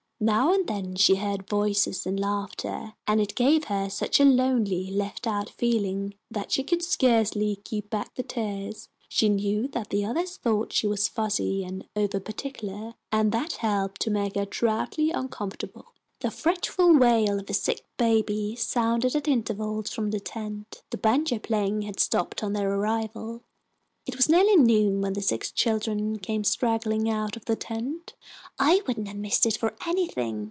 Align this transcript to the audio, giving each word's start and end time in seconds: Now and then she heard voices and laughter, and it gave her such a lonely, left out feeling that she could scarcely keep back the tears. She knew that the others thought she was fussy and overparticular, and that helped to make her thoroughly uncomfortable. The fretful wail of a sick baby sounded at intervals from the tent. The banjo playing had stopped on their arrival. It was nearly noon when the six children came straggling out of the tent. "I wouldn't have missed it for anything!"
Now 0.23 0.53
and 0.53 0.67
then 0.67 0.93
she 0.97 1.15
heard 1.15 1.49
voices 1.49 2.05
and 2.05 2.19
laughter, 2.19 2.93
and 3.07 3.19
it 3.19 3.33
gave 3.33 3.63
her 3.63 3.89
such 3.89 4.19
a 4.19 4.23
lonely, 4.23 4.91
left 4.91 5.25
out 5.25 5.49
feeling 5.49 6.13
that 6.29 6.51
she 6.51 6.63
could 6.63 6.83
scarcely 6.83 7.55
keep 7.63 7.89
back 7.89 8.13
the 8.13 8.21
tears. 8.21 8.87
She 9.09 9.29
knew 9.29 9.67
that 9.69 9.89
the 9.89 10.05
others 10.05 10.37
thought 10.37 10.73
she 10.73 10.85
was 10.85 11.07
fussy 11.07 11.63
and 11.63 11.87
overparticular, 11.95 12.93
and 13.11 13.31
that 13.31 13.53
helped 13.65 13.99
to 14.01 14.11
make 14.11 14.35
her 14.35 14.45
thoroughly 14.45 15.09
uncomfortable. 15.09 15.91
The 16.19 16.29
fretful 16.29 16.95
wail 16.99 17.39
of 17.39 17.49
a 17.49 17.53
sick 17.55 17.81
baby 17.97 18.55
sounded 18.55 19.15
at 19.15 19.27
intervals 19.27 19.89
from 19.91 20.11
the 20.11 20.19
tent. 20.19 20.83
The 20.91 20.99
banjo 20.99 21.39
playing 21.39 21.81
had 21.81 21.99
stopped 21.99 22.43
on 22.43 22.53
their 22.53 22.69
arrival. 22.71 23.41
It 24.07 24.15
was 24.17 24.27
nearly 24.27 24.55
noon 24.55 25.01
when 25.01 25.13
the 25.13 25.21
six 25.21 25.51
children 25.51 26.17
came 26.17 26.43
straggling 26.43 27.07
out 27.07 27.37
of 27.37 27.45
the 27.45 27.55
tent. 27.55 28.15
"I 28.57 28.81
wouldn't 28.87 29.07
have 29.07 29.15
missed 29.17 29.45
it 29.45 29.57
for 29.57 29.75
anything!" 29.85 30.39